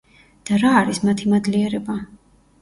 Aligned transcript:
და 0.49 0.55
რა 0.63 0.71
არის 0.77 1.01
მათი 1.09 1.29
მადლიერება? 1.35 1.99